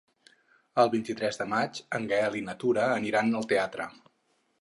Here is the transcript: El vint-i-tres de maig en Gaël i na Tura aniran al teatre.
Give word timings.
El 0.83 0.87
vint-i-tres 0.93 1.37
de 1.41 1.45
maig 1.51 1.81
en 1.99 2.07
Gaël 2.13 2.37
i 2.39 2.41
na 2.47 2.55
Tura 2.65 2.87
aniran 2.95 3.31
al 3.41 3.47
teatre. 3.53 3.87